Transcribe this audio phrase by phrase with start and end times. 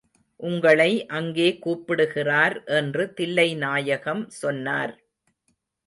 [0.39, 4.95] உங்களை அங்கே கூப்பிடுகிறார் என்று தில்லைநாயகம் சொன்னார்.